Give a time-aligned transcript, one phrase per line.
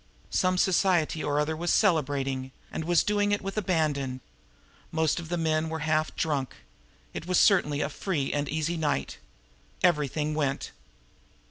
[0.31, 4.19] Some society or other was celebrating and was doing it with abandon.
[4.91, 6.55] Most of the men were half drunk.
[7.13, 9.19] It was certainly a free and easy night!
[9.83, 10.71] Everything went!